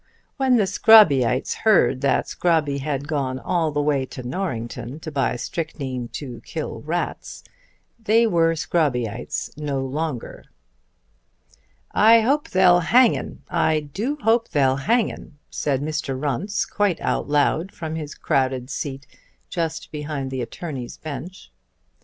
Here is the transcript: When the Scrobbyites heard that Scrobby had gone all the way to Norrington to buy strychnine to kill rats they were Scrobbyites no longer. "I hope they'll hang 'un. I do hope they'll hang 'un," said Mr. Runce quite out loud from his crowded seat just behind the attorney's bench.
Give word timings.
When 0.37 0.55
the 0.57 0.63
Scrobbyites 0.65 1.53
heard 1.57 2.01
that 2.01 2.25
Scrobby 2.27 2.79
had 2.79 3.07
gone 3.07 3.37
all 3.37 3.69
the 3.69 3.83
way 3.83 4.03
to 4.07 4.23
Norrington 4.23 4.99
to 4.99 5.11
buy 5.11 5.35
strychnine 5.35 6.07
to 6.13 6.41
kill 6.43 6.81
rats 6.81 7.43
they 7.99 8.25
were 8.25 8.55
Scrobbyites 8.55 9.55
no 9.57 9.85
longer. 9.85 10.45
"I 11.91 12.21
hope 12.21 12.49
they'll 12.49 12.79
hang 12.79 13.15
'un. 13.15 13.43
I 13.47 13.79
do 13.81 14.15
hope 14.23 14.49
they'll 14.49 14.77
hang 14.77 15.11
'un," 15.11 15.37
said 15.51 15.83
Mr. 15.83 16.19
Runce 16.19 16.65
quite 16.65 16.99
out 16.99 17.29
loud 17.29 17.71
from 17.71 17.93
his 17.93 18.15
crowded 18.15 18.71
seat 18.71 19.05
just 19.51 19.91
behind 19.91 20.31
the 20.31 20.41
attorney's 20.41 20.97
bench. 20.97 21.51